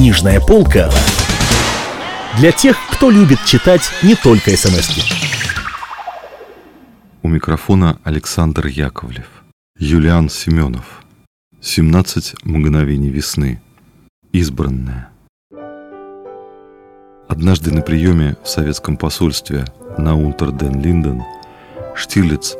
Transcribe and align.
Книжная 0.00 0.40
полка 0.40 0.90
для 2.38 2.52
тех, 2.52 2.78
кто 2.90 3.10
любит 3.10 3.44
читать 3.44 3.82
не 4.02 4.14
только 4.14 4.56
смс 4.56 4.88
-ки. 4.88 5.02
У 7.22 7.28
микрофона 7.28 7.98
Александр 8.02 8.66
Яковлев. 8.68 9.26
Юлиан 9.78 10.30
Семенов. 10.30 11.04
17 11.60 12.34
мгновений 12.44 13.10
весны. 13.10 13.60
Избранная. 14.32 15.10
Однажды 17.28 17.70
на 17.70 17.82
приеме 17.82 18.36
в 18.42 18.48
советском 18.48 18.96
посольстве 18.96 19.66
на 19.98 20.16
Унтерден-Линден 20.16 21.22
Штирлиц, 21.94 22.56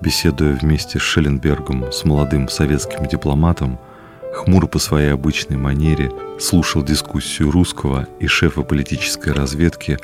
беседуя 0.00 0.54
вместе 0.54 0.98
с 0.98 1.02
Шелленбергом, 1.02 1.92
с 1.92 2.06
молодым 2.06 2.48
советским 2.48 3.04
дипломатом, 3.04 3.78
хмуро 4.32 4.66
по 4.66 4.78
своей 4.78 5.12
обычной 5.12 5.56
манере 5.56 6.10
слушал 6.38 6.82
дискуссию 6.82 7.50
русского 7.50 8.08
и 8.20 8.26
шефа 8.26 8.62
политической 8.62 9.32
разведки 9.32 9.98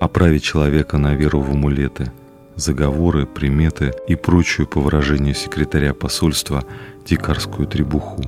о 0.00 0.08
праве 0.08 0.40
человека 0.40 0.98
на 0.98 1.14
веру 1.14 1.40
в 1.40 1.50
амулеты, 1.50 2.12
заговоры, 2.56 3.26
приметы 3.26 3.92
и 4.08 4.14
прочую, 4.14 4.66
по 4.66 4.80
выражению 4.80 5.34
секретаря 5.34 5.94
посольства, 5.94 6.64
дикарскую 7.06 7.66
требуху. 7.66 8.22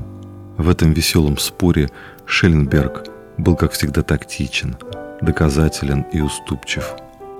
В 0.56 0.68
этом 0.68 0.92
веселом 0.92 1.38
споре 1.38 1.90
Шелленберг 2.26 3.06
был, 3.38 3.56
как 3.56 3.72
всегда, 3.72 4.02
тактичен, 4.02 4.76
доказателен 5.20 6.02
и 6.12 6.20
уступчив. 6.20 6.94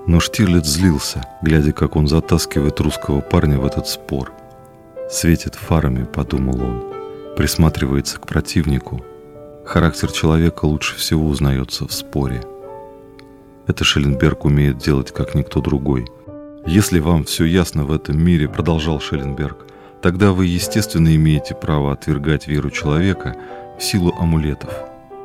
Но 0.07 0.19
Штирлиц 0.19 0.65
злился, 0.65 1.23
глядя, 1.41 1.71
как 1.71 1.95
он 1.95 2.07
затаскивает 2.07 2.79
русского 2.79 3.21
парня 3.21 3.57
в 3.57 3.65
этот 3.65 3.87
спор. 3.87 4.31
«Светит 5.09 5.55
фарами»,— 5.55 6.03
подумал 6.13 6.61
он 6.61 6.94
присматривается 7.35 8.19
к 8.19 8.27
противнику. 8.27 9.03
Характер 9.65 10.11
человека 10.11 10.65
лучше 10.65 10.95
всего 10.95 11.27
узнается 11.27 11.87
в 11.87 11.91
споре. 11.91 12.41
Это 13.67 13.83
Шелленберг 13.83 14.45
умеет 14.45 14.77
делать, 14.77 15.11
как 15.11 15.35
никто 15.35 15.59
другой. 15.59 16.07
Если 16.65 16.99
вам 16.99 17.23
все 17.23 17.45
ясно 17.45 17.83
в 17.83 17.91
этом 17.91 18.23
мире, 18.23 18.47
продолжал 18.47 18.99
Шелленберг, 18.99 19.67
тогда 20.01 20.31
вы, 20.31 20.45
естественно, 20.45 21.13
имеете 21.15 21.55
право 21.55 21.91
отвергать 21.91 22.47
веру 22.47 22.69
человека 22.69 23.35
в 23.77 23.83
силу 23.83 24.13
амулетов. 24.19 24.73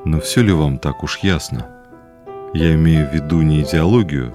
Но 0.04 0.20
все 0.20 0.42
ли 0.42 0.52
вам 0.52 0.78
так 0.78 1.04
уж 1.04 1.18
ясно? 1.18 1.66
Я 2.54 2.74
имею 2.74 3.08
в 3.08 3.14
виду 3.14 3.42
не 3.42 3.62
идеологию, 3.62 4.32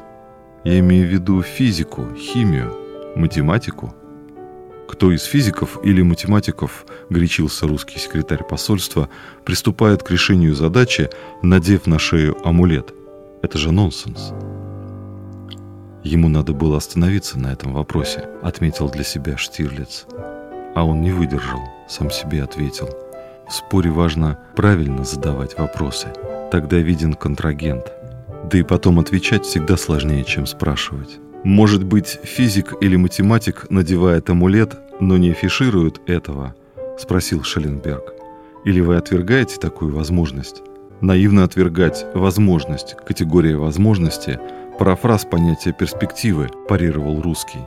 я 0.64 0.80
имею 0.80 1.08
в 1.08 1.12
виду 1.12 1.42
физику, 1.42 2.08
химию, 2.16 2.74
математику– 3.16 3.94
кто 4.88 5.12
из 5.12 5.24
физиков 5.24 5.80
или 5.84 6.02
математиков, 6.02 6.86
горячился 7.10 7.68
русский 7.68 8.00
секретарь 8.00 8.44
посольства, 8.44 9.10
приступает 9.44 10.04
к 10.04 10.12
решению 10.12 10.56
задачи, 10.56 11.10
надев 11.42 11.88
на 11.88 12.00
шею 12.00 12.38
амулет? 12.48 12.94
Это 13.42 13.58
же 13.58 13.72
нонсенс. 13.72 14.34
Ему 16.04 16.30
надо 16.30 16.54
было 16.54 16.78
остановиться 16.78 17.40
на 17.40 17.52
этом 17.52 17.74
вопросе, 17.74 18.30
отметил 18.44 18.90
для 18.90 19.04
себя 19.04 19.38
Штирлиц. 19.38 20.06
А 20.76 20.86
он 20.86 21.02
не 21.02 21.12
выдержал, 21.12 21.62
сам 21.88 22.12
себе 22.12 22.44
ответил. 22.44 22.90
В 23.50 23.54
споре 23.54 23.90
важно 23.90 24.40
правильно 24.56 25.04
задавать 25.04 25.58
вопросы. 25.58 26.08
Тогда 26.52 26.78
виден 26.78 27.14
контрагент. 27.14 27.92
Да 28.52 28.58
и 28.58 28.64
потом 28.64 29.00
отвечать 29.00 29.46
всегда 29.46 29.78
сложнее, 29.78 30.24
чем 30.24 30.46
спрашивать. 30.46 31.20
Может 31.46 31.84
быть, 31.84 32.20
физик 32.24 32.74
или 32.82 32.96
математик 32.96 33.70
надевает 33.70 34.28
амулет, 34.32 34.80
но 35.00 35.16
не 35.16 35.30
афиширует 35.30 36.02
этого? 36.10 36.56
Спросил 36.98 37.44
Шелленберг. 37.44 38.16
Или 38.64 38.82
вы 38.82 38.96
отвергаете 38.98 39.58
такую 39.58 39.94
возможность? 39.94 40.64
Наивно 41.02 41.44
отвергать 41.44 42.04
возможность, 42.16 42.98
категория 43.06 43.58
возможности, 43.58 44.40
парафраз 44.80 45.26
понятия 45.26 45.72
перспективы, 45.72 46.50
парировал 46.68 47.22
русский. 47.22 47.62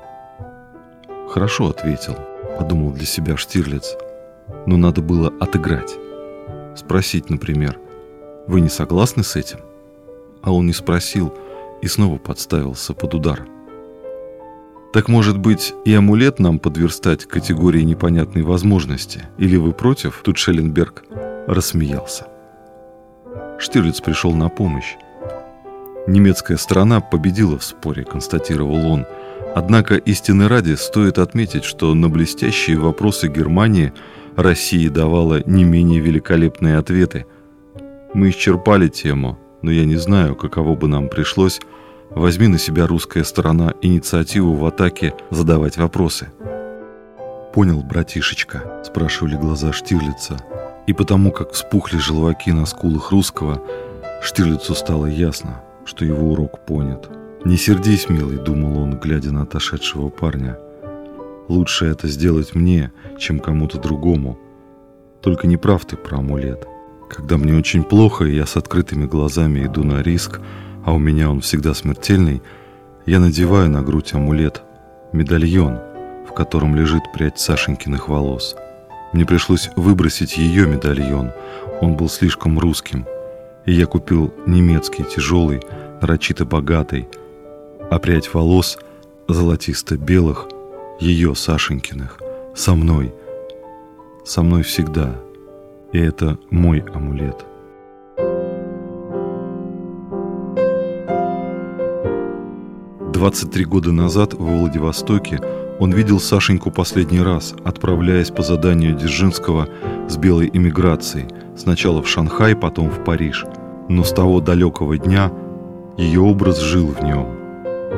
Хорошо 1.30 1.68
ответил, 1.68 2.16
подумал 2.58 2.90
для 2.90 3.06
себя 3.06 3.36
Штирлиц. 3.36 3.94
Но 4.66 4.76
надо 4.76 5.02
было 5.02 5.32
отыграть. 5.38 5.94
Спросить, 6.74 7.30
например, 7.30 7.78
вы 8.48 8.60
не 8.60 8.70
согласны 8.70 9.22
с 9.22 9.36
этим? 9.36 9.60
А 10.42 10.52
он 10.52 10.66
не 10.66 10.72
спросил 10.72 11.32
и 11.80 11.86
снова 11.86 12.18
подставился 12.18 12.92
под 12.92 13.14
удар– 13.14 13.46
так 14.92 15.08
может 15.08 15.38
быть 15.38 15.74
и 15.84 15.94
амулет 15.94 16.38
нам 16.38 16.58
подверстать 16.58 17.26
категории 17.26 17.82
непонятной 17.82 18.42
возможности? 18.42 19.24
Или 19.36 19.56
вы 19.56 19.72
против? 19.72 20.22
Тут 20.24 20.38
Шелленберг 20.38 21.04
рассмеялся. 21.46 22.26
Штирлиц 23.58 24.00
пришел 24.00 24.32
на 24.32 24.48
помощь. 24.48 24.96
Немецкая 26.06 26.56
сторона 26.56 27.00
победила 27.00 27.58
в 27.58 27.64
споре, 27.64 28.04
констатировал 28.04 28.86
он. 28.86 29.04
Однако 29.54 29.96
истины 29.96 30.48
ради 30.48 30.74
стоит 30.74 31.18
отметить, 31.18 31.64
что 31.64 31.92
на 31.92 32.08
блестящие 32.08 32.78
вопросы 32.78 33.28
Германии 33.28 33.92
Россия 34.36 34.88
давала 34.88 35.42
не 35.44 35.64
менее 35.64 36.00
великолепные 36.00 36.78
ответы. 36.78 37.26
Мы 38.14 38.30
исчерпали 38.30 38.88
тему, 38.88 39.38
но 39.60 39.70
я 39.70 39.84
не 39.84 39.96
знаю, 39.96 40.34
каково 40.34 40.76
бы 40.76 40.88
нам 40.88 41.08
пришлось 41.08 41.60
Возьми 42.10 42.48
на 42.48 42.58
себя 42.58 42.86
русская 42.86 43.22
сторона 43.22 43.74
инициативу 43.82 44.54
в 44.54 44.64
атаке 44.64 45.14
задавать 45.30 45.76
вопросы. 45.76 46.28
«Понял, 47.52 47.82
братишечка?»– 47.82 48.82
спрашивали 48.84 49.36
глаза 49.36 49.72
Штирлица. 49.72 50.36
И 50.86 50.94
потому, 50.94 51.32
как 51.32 51.52
вспухли 51.52 51.98
желваки 51.98 52.50
на 52.50 52.64
скулах 52.64 53.10
русского, 53.10 53.62
Штирлицу 54.22 54.74
стало 54.74 55.06
ясно, 55.06 55.62
что 55.84 56.04
его 56.04 56.32
урок 56.32 56.64
понят. 56.64 57.10
«Не 57.44 57.56
сердись, 57.56 58.08
милый»,– 58.08 58.38
думал 58.44 58.78
он, 58.78 58.98
глядя 58.98 59.30
на 59.32 59.42
отошедшего 59.42 60.08
парня. 60.08 60.58
«Лучше 61.48 61.86
это 61.86 62.08
сделать 62.08 62.54
мне, 62.54 62.90
чем 63.18 63.38
кому-то 63.38 63.78
другому. 63.78 64.38
Только 65.20 65.46
не 65.46 65.56
прав 65.56 65.84
ты 65.84 65.96
про 65.96 66.18
амулет. 66.18 66.66
Когда 67.10 67.36
мне 67.36 67.54
очень 67.54 67.84
плохо, 67.84 68.24
и 68.24 68.34
я 68.34 68.46
с 68.46 68.56
открытыми 68.56 69.06
глазами 69.06 69.66
иду 69.66 69.84
на 69.84 70.02
риск– 70.02 70.40
а 70.88 70.92
у 70.92 70.98
меня 70.98 71.30
он 71.30 71.42
всегда 71.42 71.74
смертельный, 71.74 72.40
я 73.04 73.20
надеваю 73.20 73.68
на 73.68 73.82
грудь 73.82 74.14
амулет, 74.14 74.62
медальон, 75.12 75.78
в 76.26 76.32
котором 76.32 76.74
лежит 76.74 77.02
прядь 77.12 77.38
Сашенькиных 77.38 78.08
волос. 78.08 78.56
Мне 79.12 79.26
пришлось 79.26 79.68
выбросить 79.76 80.38
ее 80.38 80.66
медальон, 80.66 81.32
он 81.82 81.94
был 81.94 82.08
слишком 82.08 82.58
русским, 82.58 83.04
и 83.66 83.72
я 83.74 83.84
купил 83.84 84.32
немецкий, 84.46 85.04
тяжелый, 85.04 85.60
нарочито 86.00 86.46
богатый, 86.46 87.06
а 87.90 87.98
прядь 87.98 88.32
волос 88.32 88.78
золотисто-белых, 89.28 90.48
ее 91.00 91.34
Сашенькиных, 91.34 92.18
со 92.54 92.74
мной, 92.74 93.14
со 94.24 94.40
мной 94.40 94.62
всегда. 94.62 95.16
И 95.92 95.98
это 95.98 96.38
мой 96.48 96.82
амулет. 96.94 97.44
23 103.18 103.64
года 103.64 103.90
назад 103.90 104.34
в 104.34 104.44
Владивостоке 104.44 105.40
он 105.80 105.92
видел 105.92 106.20
Сашеньку 106.20 106.70
последний 106.70 107.20
раз, 107.20 107.52
отправляясь 107.64 108.30
по 108.30 108.44
заданию 108.44 108.94
Дзержинского 108.94 109.68
с 110.08 110.16
белой 110.16 110.48
эмиграцией, 110.52 111.26
сначала 111.56 112.00
в 112.00 112.08
Шанхай, 112.08 112.54
потом 112.54 112.90
в 112.90 113.02
Париж. 113.02 113.44
Но 113.88 114.04
с 114.04 114.12
того 114.12 114.40
далекого 114.40 114.96
дня 114.98 115.32
ее 115.96 116.20
образ 116.20 116.60
жил 116.60 116.86
в 116.86 117.02
нем. 117.02 117.26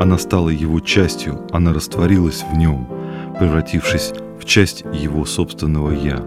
Она 0.01 0.17
стала 0.17 0.49
его 0.49 0.81
частью, 0.81 1.47
она 1.53 1.75
растворилась 1.75 2.43
в 2.51 2.57
нем, 2.57 2.89
превратившись 3.39 4.15
в 4.41 4.47
часть 4.47 4.85
его 4.91 5.27
собственного 5.27 5.91
«я». 5.91 6.25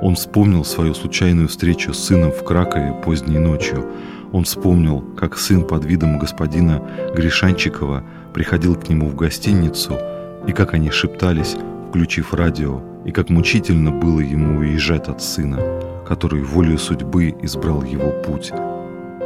Он 0.00 0.14
вспомнил 0.14 0.64
свою 0.64 0.94
случайную 0.94 1.48
встречу 1.48 1.92
с 1.92 1.98
сыном 1.98 2.32
в 2.32 2.42
Кракове 2.42 2.94
поздней 3.04 3.38
ночью– 3.38 3.84
он 4.32 4.44
вспомнил, 4.44 5.00
как 5.16 5.38
сын 5.38 5.64
под 5.64 5.84
видом 5.84 6.18
господина 6.18 6.82
Гришанчикова 7.14 8.04
приходил 8.34 8.74
к 8.76 8.88
нему 8.88 9.08
в 9.08 9.14
гостиницу, 9.14 9.98
и 10.46 10.52
как 10.52 10.74
они 10.74 10.90
шептались, 10.90 11.56
включив 11.88 12.34
радио, 12.34 12.80
и 13.04 13.12
как 13.12 13.30
мучительно 13.30 13.90
было 13.90 14.20
ему 14.20 14.58
уезжать 14.58 15.08
от 15.08 15.22
сына, 15.22 15.60
который 16.06 16.42
волею 16.42 16.78
судьбы 16.78 17.34
избрал 17.42 17.82
его 17.82 18.10
путь, 18.26 18.52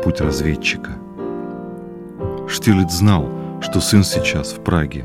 путь 0.05 0.21
разведчика. 0.21 0.93
Штирлиц 2.49 2.93
знал, 2.93 3.29
что 3.61 3.81
сын 3.81 4.05
сейчас 4.05 4.53
в 4.53 4.63
Праге, 4.63 5.05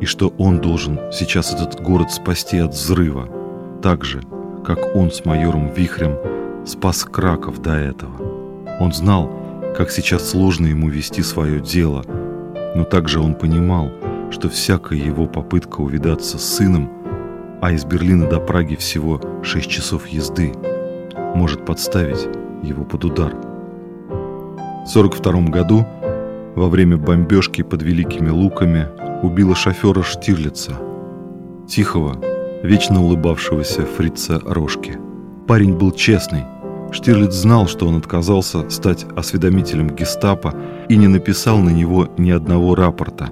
и 0.00 0.06
что 0.06 0.32
он 0.38 0.60
должен 0.60 0.98
сейчас 1.12 1.52
этот 1.52 1.80
город 1.80 2.12
спасти 2.12 2.58
от 2.58 2.72
взрыва, 2.72 3.28
так 3.82 4.04
же, 4.04 4.22
как 4.64 4.94
он 4.94 5.10
с 5.10 5.24
майором 5.24 5.72
Вихрем 5.72 6.16
спас 6.66 7.04
Краков 7.04 7.60
до 7.62 7.74
этого. 7.74 8.37
Он 8.80 8.92
знал, 8.92 9.30
как 9.76 9.90
сейчас 9.90 10.30
сложно 10.30 10.66
ему 10.66 10.88
вести 10.88 11.22
свое 11.22 11.60
дело, 11.60 12.04
но 12.74 12.84
также 12.84 13.20
он 13.20 13.34
понимал, 13.34 13.90
что 14.30 14.48
всякая 14.48 14.98
его 14.98 15.26
попытка 15.26 15.80
увидаться 15.80 16.38
с 16.38 16.44
сыном, 16.44 16.90
а 17.60 17.72
из 17.72 17.84
Берлина 17.84 18.28
до 18.28 18.38
Праги 18.38 18.76
всего 18.76 19.20
6 19.42 19.68
часов 19.68 20.06
езды, 20.06 20.52
может 21.34 21.64
подставить 21.64 22.28
его 22.62 22.84
под 22.84 23.04
удар. 23.04 23.34
В 24.86 24.90
1942 24.90 25.42
году 25.50 25.86
во 26.54 26.68
время 26.68 26.96
бомбежки 26.96 27.62
под 27.62 27.82
Великими 27.82 28.30
Луками 28.30 28.88
убила 29.22 29.54
шофера 29.54 30.02
Штирлица, 30.02 30.72
тихого, 31.68 32.20
вечно 32.62 33.02
улыбавшегося 33.02 33.84
фрица 33.86 34.40
Рожки. 34.44 34.98
Парень 35.46 35.76
был 35.76 35.92
честный. 35.92 36.44
Штирлиц 36.90 37.34
знал, 37.34 37.66
что 37.66 37.86
он 37.86 37.96
отказался 37.96 38.68
стать 38.70 39.06
осведомителем 39.16 39.90
гестапо 39.90 40.54
и 40.88 40.96
не 40.96 41.06
написал 41.06 41.58
на 41.58 41.70
него 41.70 42.08
ни 42.16 42.30
одного 42.30 42.74
рапорта, 42.74 43.28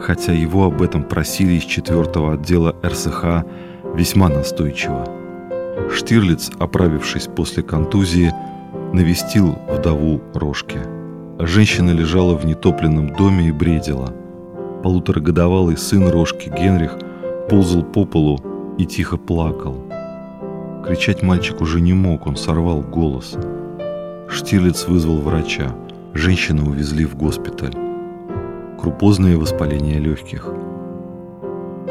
хотя 0.00 0.32
его 0.32 0.64
об 0.64 0.82
этом 0.82 1.02
просили 1.02 1.54
из 1.54 1.64
четвертого 1.64 2.34
отдела 2.34 2.76
РСХ 2.84 3.44
весьма 3.94 4.28
настойчиво. 4.28 5.06
Штирлиц, 5.90 6.50
оправившись 6.58 7.28
после 7.34 7.62
контузии, 7.62 8.32
навестил 8.92 9.58
вдову 9.68 10.20
Рожки. 10.34 10.78
Женщина 11.38 11.90
лежала 11.90 12.34
в 12.34 12.44
нетопленном 12.44 13.14
доме 13.14 13.48
и 13.48 13.52
бредила. 13.52 14.12
Полуторагодовалый 14.82 15.76
сын 15.76 16.08
Рожки 16.08 16.48
Генрих 16.48 16.98
ползал 17.48 17.84
по 17.84 18.04
полу 18.04 18.38
и 18.76 18.84
тихо 18.84 19.16
плакал. 19.16 19.87
Кричать 20.88 21.22
мальчик 21.22 21.60
уже 21.60 21.82
не 21.82 21.92
мог, 21.92 22.26
он 22.26 22.36
сорвал 22.36 22.80
голос. 22.80 23.36
Штирлиц 24.30 24.88
вызвал 24.88 25.20
врача. 25.20 25.76
Женщину 26.14 26.70
увезли 26.70 27.04
в 27.04 27.14
госпиталь. 27.14 27.74
Крупозное 28.80 29.36
воспаление 29.36 29.98
легких. 29.98 30.48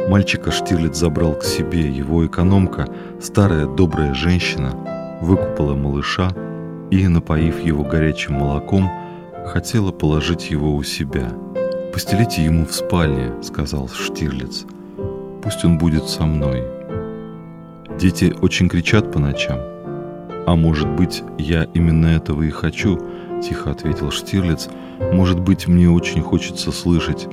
Мальчика 0.09 0.49
Штирлиц 0.49 0.97
забрал 0.97 1.35
к 1.35 1.43
себе. 1.43 1.87
Его 1.91 2.25
экономка, 2.25 2.87
старая 3.21 3.67
добрая 3.67 4.15
женщина, 4.15 4.71
выкупала 5.21 5.75
малыша 5.75 6.31
и, 6.89 7.07
напоив 7.07 7.63
его 7.63 7.83
горячим 7.83 8.33
молоком, 8.33 8.89
хотела 9.45 9.91
положить 9.91 10.49
его 10.49 10.75
у 10.75 10.81
себя. 10.81 11.31
«Постелите 11.93 12.43
ему 12.43 12.65
в 12.65 12.73
спальне»,— 12.73 13.31
сказал 13.43 13.89
Штирлиц. 13.89 14.65
«Пусть 15.43 15.63
он 15.63 15.77
будет 15.77 16.09
со 16.09 16.25
мной». 16.25 16.76
Дети 17.99 18.31
очень 18.43 18.69
кричат 18.69 19.11
по 19.11 19.17
ночам. 19.17 19.57
«А 20.45 20.55
может 20.55 20.87
быть, 20.87 21.23
я 21.39 21.63
именно 21.73 22.05
этого 22.05 22.43
и 22.43 22.51
хочу»,— 22.51 22.99
тихо 23.43 23.71
ответил 23.71 24.11
Штирлиц. 24.11 24.69
«Может 25.11 25.39
быть, 25.39 25.67
мне 25.67 25.89
очень 25.89 26.21
хочется 26.21 26.71
слышать, 26.71 27.27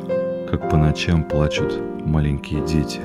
как 0.50 0.70
по 0.70 0.78
ночам 0.78 1.22
плачут 1.24 1.78
маленькие 2.06 2.64
дети». 2.64 3.00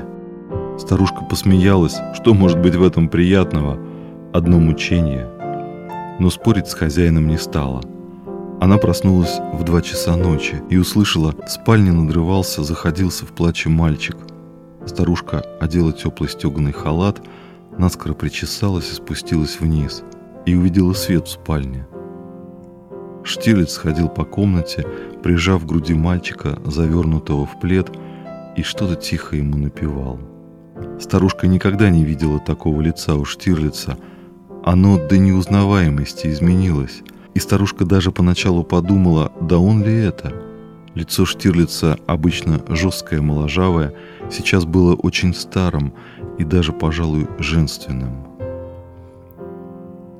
Старушка 0.77 1.25
посмеялась. 1.29 1.97
Что 2.13 2.33
может 2.33 2.61
быть 2.61 2.75
в 2.75 2.83
этом 2.83 3.09
приятного? 3.09 3.77
Одно 4.31 4.57
мучение. 4.57 5.27
Но 6.17 6.29
спорить 6.29 6.69
с 6.69 6.73
хозяином 6.73 7.27
не 7.27 7.37
стала. 7.37 7.81
Она 8.61 8.77
проснулась 8.77 9.37
в 9.53 9.63
два 9.65 9.81
часа 9.81 10.15
ночи 10.15 10.61
и 10.69 10.77
услышала, 10.77 11.35
в 11.45 11.49
спальне 11.49 11.91
надрывался, 11.91 12.63
заходился 12.63 13.25
в 13.25 13.33
плаче 13.33 13.67
мальчик. 13.67 14.15
Старушка 14.85 15.43
одела 15.59 15.91
теплый 15.91 16.29
стеганый 16.29 16.71
халат— 16.71 17.21
наскоро 17.79 18.13
причесалась 18.13 18.91
и 18.91 18.95
спустилась 18.95 19.59
вниз, 19.59 20.03
и 20.45 20.55
увидела 20.55 20.93
свет 20.93 21.27
в 21.27 21.31
спальне. 21.31 21.87
Штирлиц 23.23 23.77
ходил 23.77 24.09
по 24.09 24.25
комнате, 24.25 24.85
прижав 25.23 25.63
к 25.63 25.67
груди 25.67 25.93
мальчика, 25.93 26.59
завернутого 26.65 27.45
в 27.45 27.59
плед, 27.59 27.89
и 28.55 28.63
что-то 28.63 28.95
тихо 28.95 29.35
ему 29.35 29.57
напевал. 29.57 30.19
Старушка 30.99 31.47
никогда 31.47 31.89
не 31.89 32.03
видела 32.03 32.39
такого 32.39 32.81
лица 32.81 33.15
у 33.15 33.25
Штирлица. 33.25 33.97
Оно 34.63 34.97
до 34.97 35.17
неузнаваемости 35.17 36.27
изменилось, 36.27 37.01
и 37.33 37.39
старушка 37.39 37.85
даже 37.85 38.11
поначалу 38.11 38.63
подумала, 38.63 39.31
да 39.41 39.57
он 39.57 39.83
ли 39.83 39.93
это? 39.93 40.33
Лицо 40.95 41.25
Штирлица, 41.25 41.97
обычно 42.07 42.61
жесткое, 42.67 43.21
моложавое, 43.21 43.93
сейчас 44.31 44.65
было 44.65 44.95
очень 44.95 45.33
старым 45.33 45.93
и 46.39 46.43
даже, 46.45 46.73
пожалуй, 46.73 47.27
женственным. 47.37 48.29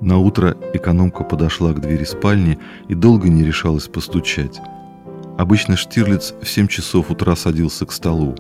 На 0.02 0.18
утро 0.18 0.56
экономка 0.74 1.24
подошла 1.24 1.74
к 1.74 1.82
двери 1.82 2.04
спальни 2.04 2.60
и 2.88 2.94
долго 2.94 3.30
не 3.30 3.44
решалась 3.44 3.88
постучать. 3.88 4.62
Обычно 5.38 5.76
Штирлиц 5.76 6.34
в 6.42 6.48
7 6.48 6.68
часов 6.68 7.10
утра 7.10 7.36
садился 7.36 7.86
к 7.86 7.92
столу. 7.92 8.36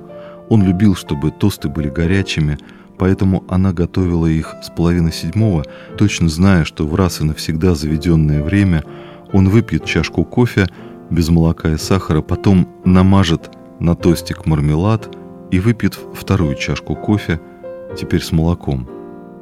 Он 0.50 0.64
любил, 0.64 0.96
чтобы 0.96 1.32
тосты 1.32 1.70
были 1.70 1.90
горячими, 1.90 2.58
поэтому 2.98 3.44
она 3.48 3.72
готовила 3.72 4.26
их 4.26 4.56
с 4.62 4.70
половины 4.70 5.12
седьмого, 5.12 5.64
точно 5.98 6.28
зная, 6.28 6.66
что 6.66 6.86
в 6.86 6.96
раз 6.96 7.22
и 7.22 7.24
навсегда 7.24 7.76
заведенное 7.76 8.44
время 8.44 8.84
он 9.32 9.50
выпьет 9.50 9.86
чашку 9.86 10.26
кофе 10.26 10.68
без 11.10 11.30
молока 11.30 11.72
и 11.72 11.78
сахара, 11.78 12.22
потом 12.22 12.68
намажет 12.84 13.52
на 13.80 13.96
тостик 13.96 14.46
мармелад 14.46 15.16
и 15.52 15.60
выпьет 15.60 15.98
вторую 16.14 16.56
чашку 16.56 16.96
кофе– 16.96 17.40
теперь 17.98 18.22
с 18.22 18.32
молоком. 18.32 18.88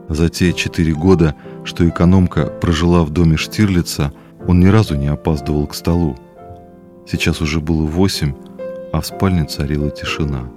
За 0.10 0.30
те 0.30 0.54
четыре 0.54 0.94
года, 0.94 1.36
что 1.64 1.88
экономка 1.88 2.46
прожила 2.46 3.04
в 3.04 3.10
доме 3.10 3.36
Штирлица, 3.36 4.14
он 4.48 4.60
ни 4.60 4.68
разу 4.68 4.96
не 4.96 5.08
опаздывал 5.08 5.68
к 5.68 5.76
столу. 5.76 6.18
Сейчас 7.06 7.42
уже 7.42 7.60
было 7.60 7.84
восемь, 7.84 8.34
а 8.94 9.02
в 9.02 9.06
спальне 9.06 9.46
царила 9.46 9.90
тишина. 9.90 10.50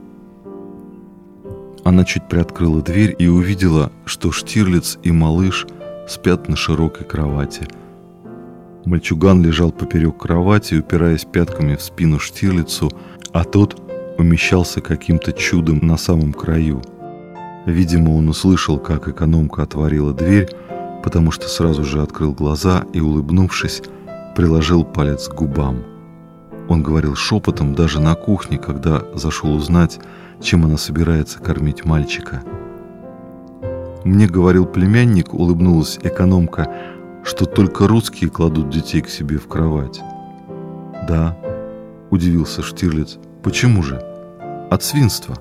Она 1.82 2.04
чуть 2.04 2.28
приоткрыла 2.28 2.82
дверь 2.82 3.16
и 3.18 3.26
увидела, 3.26 3.90
что 4.04 4.30
Штирлиц 4.30 4.98
и 5.02 5.10
малыш 5.10 5.66
спят 6.08 6.48
на 6.48 6.56
широкой 6.56 7.06
кровати. 7.06 7.66
Мальчуган 8.84 9.42
лежал 9.42 9.72
поперек 9.72 10.16
кровати, 10.18 10.74
упираясь 10.74 11.24
пятками 11.24 11.74
в 11.74 11.82
спину 11.82 12.18
Штирлицу, 12.18 12.90
а 13.32 13.44
тот 13.44 13.80
умещался 14.18 14.80
каким-то 14.80 15.32
чудом 15.32 15.80
на 15.82 15.96
самом 15.96 16.32
краю– 16.32 16.82
Видимо, 17.66 18.10
он 18.10 18.28
услышал, 18.28 18.78
как 18.78 19.08
экономка 19.08 19.62
отворила 19.62 20.14
дверь, 20.14 20.48
потому 21.02 21.30
что 21.30 21.48
сразу 21.48 21.84
же 21.84 22.02
открыл 22.02 22.32
глаза 22.32 22.84
и, 22.92 23.00
улыбнувшись, 23.00 23.82
приложил 24.34 24.84
палец 24.84 25.28
к 25.28 25.34
губам. 25.34 25.82
Он 26.68 26.82
говорил 26.82 27.16
шепотом 27.16 27.74
даже 27.74 28.00
на 28.00 28.14
кухне, 28.14 28.58
когда 28.58 29.02
зашел 29.14 29.54
узнать, 29.54 29.98
чем 30.40 30.64
она 30.64 30.78
собирается 30.78 31.38
кормить 31.40 31.84
мальчика. 31.84 32.42
Мне 34.04 34.26
говорил 34.26 34.64
племянник, 34.66 35.34
улыбнулась 35.34 35.98
экономка, 36.02 36.72
что 37.22 37.44
только 37.44 37.86
русские 37.86 38.30
кладут 38.30 38.70
детей 38.70 39.02
к 39.02 39.10
себе 39.10 39.36
в 39.36 39.46
кровать. 39.46 40.00
Да, 41.06 41.36
удивился 42.10 42.62
Штирлиц. 42.62 43.18
Почему 43.42 43.82
же? 43.82 44.02
От 44.70 44.82
свинства. 44.82 45.36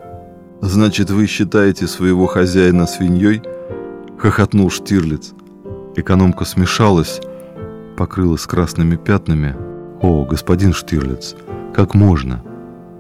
«Значит, 0.61 1.09
вы 1.09 1.25
считаете 1.25 1.87
своего 1.87 2.25
хозяина 2.25 2.85
свиньей?»— 2.85 3.41
хохотнул 4.17 4.69
Штирлиц. 4.69 5.31
Экономка 5.95 6.43
смешалась, 6.43 7.21
покрылась 7.97 8.45
красными 8.45 8.97
пятнами. 8.97 9.55
«О, 10.01 10.25
господин 10.25 10.73
Штирлиц, 10.73 11.35
как 11.73 11.95
можно? 11.95 12.43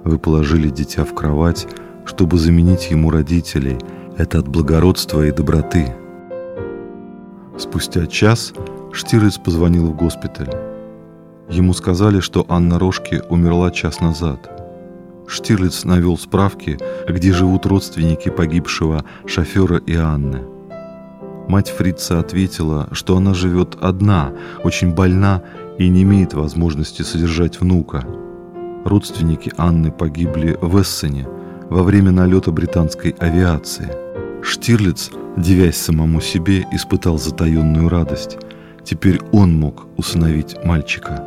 Вы 0.05 0.19
положили 0.19 0.69
дитя 0.69 1.03
в 1.03 1.13
кровать, 1.13 1.67
чтобы 2.05 2.37
заменить 2.37 2.91
ему 2.91 3.11
родителей. 3.11 3.77
Это 4.17 4.39
от 4.39 4.47
благородства 4.47 5.25
и 5.25 5.31
доброты». 5.31 5.93
Спустя 7.57 8.07
час 8.07 8.53
Штирлиц 8.93 9.37
позвонил 9.37 9.87
в 9.87 9.97
госпиталь. 9.97 10.49
Ему 11.49 11.73
сказали, 11.73 12.21
что 12.21 12.45
Анна 12.47 12.79
Рожки 12.79 13.21
умерла 13.29 13.69
час 13.71 13.99
назад– 13.99 14.49
Штирлиц 15.29 15.83
навел 15.83 16.17
справки, 16.17 16.79
где 17.07 17.31
живут 17.33 17.67
родственники 17.67 18.29
погибшего 18.29 19.05
шофера 19.27 19.77
и 19.77 19.95
Анны. 19.95 20.41
Мать 21.47 21.69
Фрица 21.69 22.19
ответила, 22.19 22.89
что 22.93 23.15
она 23.15 23.35
живет 23.35 23.77
одна, 23.79 24.33
очень 24.63 24.93
больна 24.93 25.43
и 25.77 25.87
не 25.87 26.01
имеет 26.01 26.33
возможности 26.33 27.03
содержать 27.03 27.61
внука. 27.61 28.03
Родственники 28.85 29.53
Анны 29.55 29.91
погибли 29.91 30.57
в 30.59 30.81
Эссене 30.81 31.27
во 31.69 31.83
время 31.83 32.09
налета 32.11 32.51
британской 32.51 33.11
авиации. 33.19 33.91
Штирлиц, 34.41 35.11
девясь 35.37 35.77
самому 35.77 36.21
себе, 36.21 36.65
испытал 36.71 37.19
затаенную 37.19 37.87
радость. 37.87 38.37
Теперь 38.83 39.21
он 39.31 39.59
мог 39.59 39.85
усыновить 39.95 40.55
мальчика. 40.65 41.23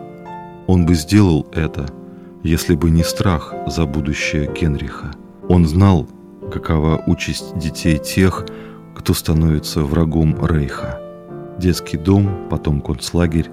Он 0.66 0.86
бы 0.86 0.94
сделал 0.94 1.46
это– 1.52 1.86
если 2.42 2.74
бы 2.74 2.90
не 2.90 3.04
страх 3.04 3.54
за 3.66 3.86
будущее 3.86 4.50
Генриха. 4.52 5.12
Он 5.48 5.66
знал, 5.66 6.08
какова 6.52 7.02
участь 7.06 7.56
детей 7.56 7.98
тех, 7.98 8.46
кто 8.94 9.14
становится 9.14 9.82
врагом 9.82 10.36
Рейха. 10.44 11.00
Детский 11.58 11.98
дом, 11.98 12.48
потом 12.50 12.80
концлагерь, 12.80 13.48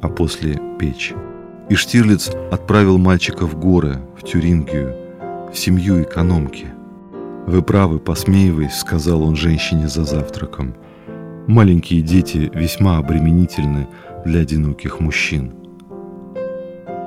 а 0.00 0.08
после 0.08 0.60
печь. 0.78 1.12
И 1.68 1.74
Штирлиц 1.74 2.30
отправил 2.50 2.98
мальчика 2.98 3.46
в 3.46 3.58
горы, 3.58 3.98
в 4.18 4.24
Тюрингию, 4.24 4.94
в 5.52 5.58
семью 5.58 6.02
экономки. 6.02 6.66
«Вы 7.46 7.62
правы, 7.62 7.98
посмеиваясь»,— 7.98 8.74
сказал 8.78 9.22
он 9.22 9.36
женщине 9.36 9.88
за 9.88 10.04
завтраком. 10.04 10.74
Маленькие 11.46 12.00
дети 12.00 12.50
весьма 12.54 12.98
обременительны 12.98 13.86
для 14.24 14.40
одиноких 14.40 15.00
мужчин. 15.00 15.52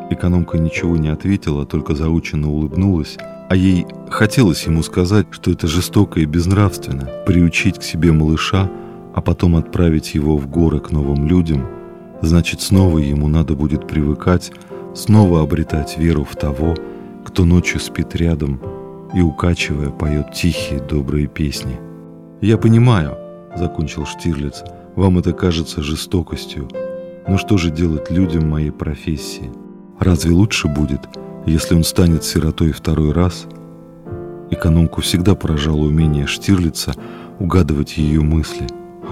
Экономка 0.09 0.57
ничего 0.57 0.97
не 0.97 1.09
ответила, 1.09 1.65
только 1.65 1.95
заученно 1.95 2.49
улыбнулась, 2.49 3.17
а 3.49 3.55
ей 3.55 3.85
хотелось 4.09 4.63
ему 4.63 4.83
сказать, 4.83 5.27
что 5.31 5.51
это 5.51 5.67
жестоко 5.67 6.19
и 6.19 6.25
безнравственно 6.25 7.09
приучить 7.25 7.79
к 7.79 7.83
себе 7.83 8.11
малыша, 8.11 8.69
а 9.13 9.21
потом 9.21 9.55
отправить 9.55 10.13
его 10.15 10.37
в 10.37 10.47
горы 10.47 10.79
к 10.79 10.91
новым 10.91 11.27
людям, 11.27 11.65
значит 12.21 12.61
снова 12.61 12.99
ему 12.99 13.27
надо 13.27 13.55
будет 13.55 13.87
привыкать, 13.87 14.51
снова 14.95 15.41
обретать 15.41 15.97
веру 15.97 16.23
в 16.23 16.35
того, 16.35 16.75
кто 17.25 17.45
ночью 17.45 17.79
спит 17.79 18.15
рядом 18.15 18.61
и, 19.13 19.21
укачивая, 19.21 19.89
поет 19.89 20.33
тихие 20.33 20.79
добрые 20.79 21.27
песни. 21.27 21.79
«Я 22.41 22.57
понимаю», 22.57 23.17
закончил 23.57 24.05
Штирлиц, 24.05 24.63
вам 24.95 25.17
это 25.17 25.33
кажется 25.33 25.81
жестокостью. 25.81 26.67
Но 27.27 27.37
что 27.37 27.57
же 27.57 27.69
делать 27.71 28.09
людям 28.09 28.49
моей 28.49 28.71
профессии? 28.71 29.51
Разве 29.99 30.31
лучше 30.31 30.67
будет, 30.67 31.01
если 31.45 31.75
он 31.75 31.83
станет 31.83 32.23
сиротой 32.23 32.71
второй 32.71 33.11
раз? 33.11 33.47
Экономку 34.49 35.01
всегда 35.01 35.35
поражало 35.35 35.81
умение 35.81 36.27
Штирлица 36.27 36.93
угадывать 37.39 37.97
ее 37.97 38.21
мысли. 38.21 38.67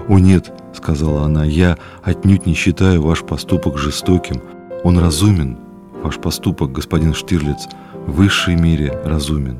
«О 0.07 0.19
нет»,— 0.19 0.51
сказала 0.73 1.23
она,— 1.23 1.43
«я 1.45 1.77
отнюдь 2.03 2.45
не 2.45 2.53
считаю 2.53 3.01
ваш 3.01 3.23
поступок 3.23 3.77
жестоким. 3.77 4.41
Он 4.83 4.99
разумен. 4.99 5.57
Ваш 6.03 6.19
поступок, 6.19 6.71
господин 6.71 7.13
Штирлиц, 7.13 7.67
в 8.05 8.13
высшей 8.13 8.55
мере 8.55 8.91
разумен». 9.03 9.59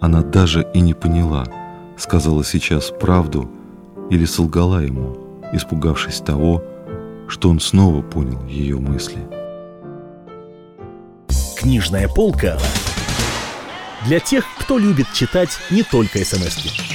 Она 0.00 0.22
даже 0.22 0.66
и 0.74 0.80
не 0.80 0.94
поняла— 0.94 1.46
сказала 2.02 2.44
сейчас 2.44 2.90
правду 2.90 3.48
или 4.10 4.24
солгала 4.24 4.82
ему, 4.82 5.16
испугавшись 5.52 6.20
того, 6.20 6.62
что 7.28 7.48
он 7.48 7.60
снова 7.60 8.02
понял 8.02 8.44
ее 8.46 8.78
мысли. 8.78 9.18
Книжная 11.62 12.08
полка 12.08 12.58
для 14.04 14.18
тех, 14.18 14.44
кто 14.58 14.78
любит 14.78 15.06
читать 15.12 15.50
не 15.70 15.84
только 15.84 16.24
смс 16.24 16.58
-ки. 16.58 16.91